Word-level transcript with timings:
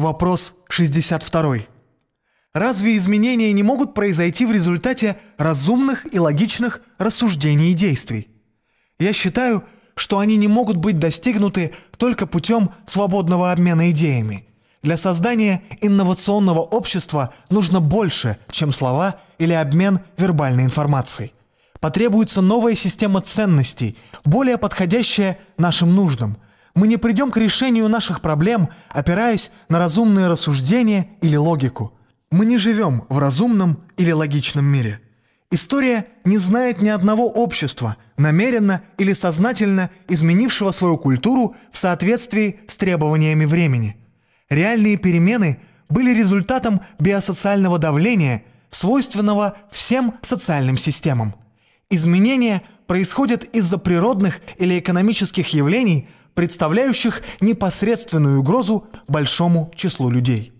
Вопрос 0.00 0.54
62. 0.70 1.56
Разве 2.54 2.96
изменения 2.96 3.52
не 3.52 3.62
могут 3.62 3.92
произойти 3.92 4.46
в 4.46 4.52
результате 4.52 5.18
разумных 5.36 6.14
и 6.14 6.18
логичных 6.18 6.80
рассуждений 6.96 7.72
и 7.72 7.74
действий? 7.74 8.28
Я 8.98 9.12
считаю, 9.12 9.62
что 9.96 10.18
они 10.18 10.38
не 10.38 10.48
могут 10.48 10.78
быть 10.78 10.98
достигнуты 10.98 11.74
только 11.98 12.26
путем 12.26 12.70
свободного 12.86 13.52
обмена 13.52 13.90
идеями. 13.90 14.46
Для 14.82 14.96
создания 14.96 15.64
инновационного 15.82 16.60
общества 16.60 17.34
нужно 17.50 17.80
больше, 17.80 18.38
чем 18.50 18.72
слова 18.72 19.20
или 19.36 19.52
обмен 19.52 20.00
вербальной 20.16 20.64
информацией. 20.64 21.34
Потребуется 21.78 22.40
новая 22.40 22.74
система 22.74 23.20
ценностей, 23.20 23.98
более 24.24 24.56
подходящая 24.56 25.38
нашим 25.58 25.94
нуждам. 25.94 26.38
Мы 26.74 26.88
не 26.88 26.96
придем 26.96 27.30
к 27.30 27.36
решению 27.36 27.88
наших 27.88 28.20
проблем, 28.20 28.68
опираясь 28.88 29.50
на 29.68 29.78
разумные 29.78 30.28
рассуждения 30.28 31.08
или 31.20 31.36
логику. 31.36 31.92
Мы 32.30 32.46
не 32.46 32.58
живем 32.58 33.04
в 33.08 33.18
разумном 33.18 33.82
или 33.96 34.12
логичном 34.12 34.64
мире. 34.64 35.00
История 35.52 36.06
не 36.24 36.38
знает 36.38 36.80
ни 36.80 36.88
одного 36.88 37.28
общества, 37.28 37.96
намеренно 38.16 38.82
или 38.98 39.12
сознательно 39.12 39.90
изменившего 40.06 40.70
свою 40.70 40.96
культуру 40.96 41.56
в 41.72 41.78
соответствии 41.78 42.60
с 42.68 42.76
требованиями 42.76 43.46
времени. 43.46 43.96
Реальные 44.48 44.96
перемены 44.96 45.60
были 45.88 46.16
результатом 46.16 46.82
биосоциального 47.00 47.78
давления, 47.78 48.44
свойственного 48.70 49.56
всем 49.72 50.14
социальным 50.22 50.76
системам. 50.76 51.34
Изменения 51.90 52.62
происходят 52.86 53.42
из-за 53.44 53.78
природных 53.78 54.40
или 54.56 54.78
экономических 54.78 55.48
явлений, 55.48 56.08
представляющих 56.34 57.22
непосредственную 57.40 58.40
угрозу 58.40 58.86
большому 59.08 59.72
числу 59.74 60.10
людей. 60.10 60.52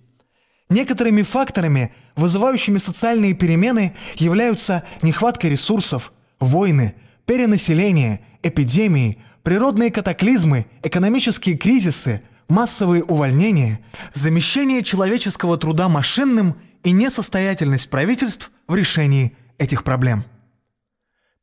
Некоторыми 0.68 1.22
факторами, 1.22 1.92
вызывающими 2.14 2.78
социальные 2.78 3.34
перемены, 3.34 3.96
являются 4.16 4.84
нехватка 5.02 5.48
ресурсов, 5.48 6.12
войны, 6.38 6.94
перенаселение, 7.26 8.20
эпидемии, 8.42 9.22
природные 9.42 9.90
катаклизмы, 9.90 10.66
экономические 10.82 11.56
кризисы, 11.56 12.22
массовые 12.48 13.02
увольнения, 13.04 13.80
замещение 14.14 14.82
человеческого 14.84 15.56
труда 15.56 15.88
машинным 15.88 16.56
и 16.84 16.92
несостоятельность 16.92 17.90
правительств 17.90 18.50
в 18.68 18.74
решении 18.74 19.36
этих 19.58 19.84
проблем. 19.84 20.24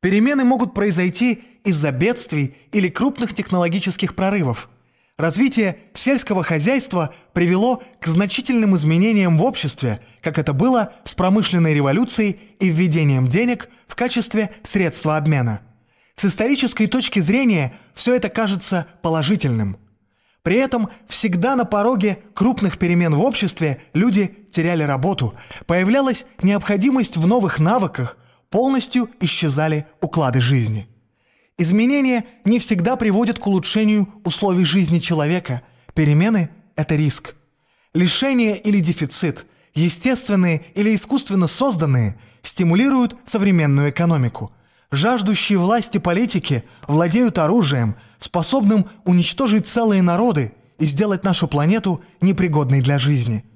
Перемены 0.00 0.44
могут 0.44 0.74
произойти 0.74 1.42
из-за 1.64 1.90
бедствий 1.90 2.56
или 2.70 2.88
крупных 2.88 3.34
технологических 3.34 4.14
прорывов. 4.14 4.70
Развитие 5.16 5.78
сельского 5.94 6.44
хозяйства 6.44 7.12
привело 7.32 7.82
к 8.00 8.06
значительным 8.06 8.76
изменениям 8.76 9.36
в 9.36 9.42
обществе, 9.42 9.98
как 10.22 10.38
это 10.38 10.52
было 10.52 10.92
с 11.04 11.16
промышленной 11.16 11.74
революцией 11.74 12.38
и 12.60 12.68
введением 12.68 13.26
денег 13.26 13.68
в 13.88 13.96
качестве 13.96 14.52
средства 14.62 15.16
обмена. 15.16 15.62
С 16.14 16.26
исторической 16.26 16.86
точки 16.86 17.18
зрения 17.18 17.74
все 17.94 18.14
это 18.14 18.28
кажется 18.28 18.86
положительным. 19.02 19.78
При 20.42 20.56
этом 20.56 20.90
всегда 21.08 21.56
на 21.56 21.64
пороге 21.64 22.20
крупных 22.34 22.78
перемен 22.78 23.12
в 23.12 23.20
обществе 23.20 23.82
люди 23.94 24.36
теряли 24.52 24.84
работу, 24.84 25.34
появлялась 25.66 26.24
необходимость 26.40 27.16
в 27.16 27.26
новых 27.26 27.58
навыках– 27.58 28.16
полностью 28.50 29.10
исчезали 29.20 29.86
уклады 30.00 30.40
жизни. 30.40 30.88
Изменения 31.56 32.24
не 32.44 32.58
всегда 32.58 32.96
приводят 32.96 33.38
к 33.38 33.46
улучшению 33.46 34.08
условий 34.24 34.64
жизни 34.64 35.00
человека. 35.00 35.62
Перемены– 35.94 36.50
это 36.76 36.94
риск. 36.94 37.34
Лишение 37.94 38.56
или 38.56 38.80
дефицит, 38.80 39.46
естественные 39.74 40.64
или 40.74 40.94
искусственно 40.94 41.46
созданные, 41.48 42.18
стимулируют 42.42 43.16
современную 43.24 43.90
экономику. 43.90 44.52
Жаждущие 44.90 45.58
власти 45.58 45.98
политики 45.98 46.64
владеют 46.86 47.38
оружием, 47.38 47.96
способным 48.18 48.88
уничтожить 49.04 49.66
целые 49.66 50.00
народы 50.00 50.52
и 50.78 50.84
сделать 50.84 51.24
нашу 51.24 51.48
планету 51.48 52.02
непригодной 52.20 52.80
для 52.80 52.98
жизни– 52.98 53.44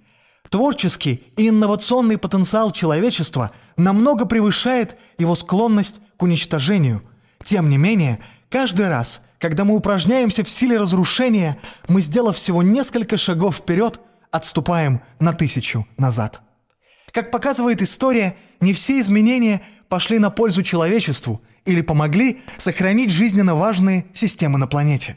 Творческий 0.52 1.24
и 1.38 1.48
инновационный 1.48 2.18
потенциал 2.18 2.72
человечества 2.72 3.52
намного 3.78 4.26
превышает 4.26 4.98
его 5.16 5.34
склонность 5.34 5.94
к 6.18 6.22
уничтожению. 6.22 7.02
Тем 7.42 7.70
не 7.70 7.78
менее, 7.78 8.18
каждый 8.50 8.90
раз, 8.90 9.22
когда 9.38 9.64
мы 9.64 9.74
упражняемся 9.74 10.44
в 10.44 10.50
силе 10.50 10.76
разрушения, 10.76 11.58
мы, 11.88 12.02
сделав 12.02 12.36
всего 12.36 12.62
несколько 12.62 13.16
шагов 13.16 13.56
вперед, 13.56 13.98
отступаем 14.30 15.00
на 15.20 15.32
тысячу 15.32 15.86
назад. 15.96 16.42
Как 17.12 17.30
показывает 17.30 17.80
история, 17.80 18.36
не 18.60 18.74
все 18.74 19.00
изменения 19.00 19.62
пошли 19.88 20.18
на 20.18 20.28
пользу 20.28 20.62
человечеству 20.62 21.40
или 21.64 21.80
помогли 21.80 22.42
сохранить 22.58 23.10
жизненно 23.10 23.54
важные 23.54 24.04
системы 24.12 24.58
на 24.58 24.66
планете. 24.66 25.16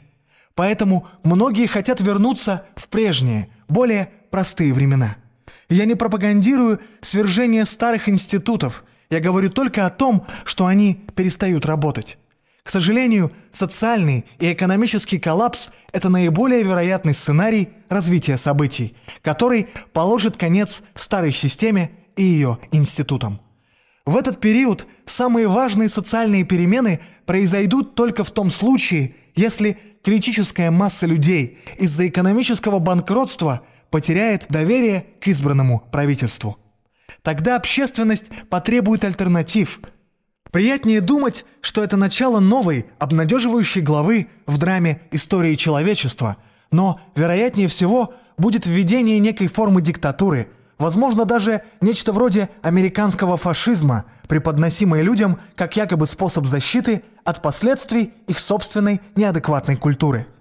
Поэтому 0.54 1.06
многие 1.24 1.66
хотят 1.66 2.00
вернуться 2.00 2.64
в 2.74 2.88
прежние, 2.88 3.50
более 3.68 4.08
простые 4.30 4.72
времена– 4.72 5.16
я 5.68 5.84
не 5.84 5.94
пропагандирую 5.94 6.80
свержение 7.00 7.64
старых 7.64 8.08
институтов. 8.08 8.84
Я 9.10 9.20
говорю 9.20 9.50
только 9.50 9.86
о 9.86 9.90
том, 9.90 10.26
что 10.44 10.66
они 10.66 11.04
перестают 11.14 11.66
работать. 11.66 12.18
К 12.62 12.70
сожалению, 12.70 13.30
социальный 13.52 14.24
и 14.40 14.52
экономический 14.52 15.20
коллапс– 15.20 15.70
это 15.92 16.08
наиболее 16.08 16.64
вероятный 16.64 17.14
сценарий 17.14 17.68
развития 17.88 18.36
событий, 18.36 18.96
который 19.22 19.68
положит 19.92 20.36
конец 20.36 20.82
старой 20.96 21.30
системе 21.30 21.92
и 22.16 22.24
ее 22.24 22.58
институтам. 22.72 23.40
В 24.04 24.16
этот 24.16 24.40
период 24.40 24.86
самые 25.04 25.46
важные 25.46 25.88
социальные 25.88 26.44
перемены 26.44 27.00
произойдут 27.24 27.94
только 27.94 28.24
в 28.24 28.32
том 28.32 28.50
случае, 28.50 29.14
если 29.36 29.78
критическая 30.02 30.72
масса 30.72 31.06
людей 31.06 31.58
из-за 31.78 32.08
экономического 32.08 32.80
банкротства– 32.80 33.62
потеряет 33.90 34.46
доверие 34.48 35.06
к 35.20 35.28
избранному 35.28 35.82
правительству. 35.90 36.58
Тогда 37.22 37.56
общественность 37.56 38.30
потребует 38.50 39.04
альтернатив. 39.04 39.80
Приятнее 40.50 41.00
думать, 41.00 41.44
что 41.60 41.82
это 41.82 41.96
начало 41.96 42.40
новой, 42.40 42.86
обнадеживающей 42.98 43.80
главы 43.80 44.28
в 44.46 44.58
драме 44.58 45.02
истории 45.10 45.54
человечества, 45.54 46.36
но, 46.70 47.00
вероятнее 47.14 47.68
всего, 47.68 48.14
будет 48.38 48.66
введение 48.66 49.18
некой 49.18 49.48
формы 49.48 49.82
диктатуры, 49.82 50.48
возможно, 50.78 51.24
даже 51.24 51.62
нечто 51.80 52.12
вроде 52.12 52.48
американского 52.62 53.36
фашизма, 53.36 54.04
преподносимое 54.28 55.02
людям 55.02 55.38
как 55.56 55.76
якобы 55.76 56.06
способ 56.06 56.46
защиты 56.46 57.02
от 57.24 57.42
последствий 57.42 58.14
их 58.26 58.38
собственной 58.38 59.00
неадекватной 59.14 59.76
культуры– 59.76 60.26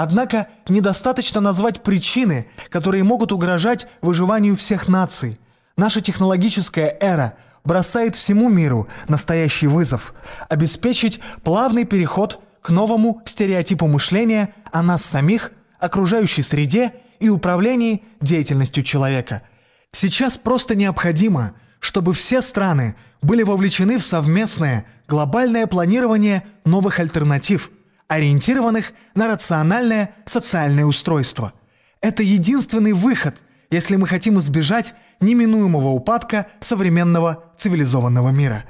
Однако 0.00 0.46
недостаточно 0.68 1.40
назвать 1.40 1.82
причины, 1.82 2.46
которые 2.70 3.02
могут 3.02 3.32
угрожать 3.32 3.88
выживанию 4.00 4.54
всех 4.54 4.86
наций. 4.86 5.40
Наша 5.76 6.00
технологическая 6.00 6.96
эра 7.00 7.34
бросает 7.64 8.14
всему 8.14 8.48
миру 8.48 8.86
настоящий 9.08 9.66
вызов– 9.66 10.14
обеспечить 10.48 11.18
плавный 11.42 11.84
переход 11.84 12.40
к 12.62 12.70
новому 12.70 13.22
стереотипу 13.26 13.88
мышления 13.88 14.54
о 14.70 14.84
нас 14.84 15.04
самих, 15.04 15.50
окружающей 15.80 16.42
среде 16.42 16.94
и 17.18 17.28
управлении 17.28 18.04
деятельностью 18.20 18.84
человека. 18.84 19.42
Сейчас 19.90 20.38
просто 20.38 20.76
необходимо, 20.76 21.54
чтобы 21.80 22.14
все 22.14 22.40
страны 22.40 22.94
были 23.20 23.42
вовлечены 23.42 23.98
в 23.98 24.04
совместное 24.04 24.86
глобальное 25.08 25.66
планирование 25.66 26.46
новых 26.64 27.00
альтернатив– 27.00 27.72
ориентированных 28.08 28.92
на 29.14 29.28
рациональное 29.28 30.14
социальное 30.26 30.84
устройство. 30.84 31.52
Это 32.00 32.22
единственный 32.22 32.92
выход, 32.92 33.36
если 33.70 33.96
мы 33.96 34.06
хотим 34.06 34.38
избежать 34.40 34.94
неминуемого 35.20 35.88
упадка 35.88 36.46
современного 36.60 37.44
цивилизованного 37.58 38.30
мира. 38.30 38.64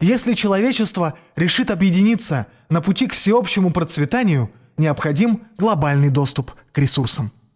Если 0.00 0.32
человечество 0.32 1.14
решит 1.36 1.70
объединиться 1.70 2.46
на 2.68 2.80
пути 2.80 3.08
к 3.08 3.12
всеобщему 3.12 3.72
процветанию, 3.72 4.50
необходим 4.76 5.42
глобальный 5.58 6.10
доступ 6.10 6.52
к 6.72 6.78
ресурсам. 6.78 7.32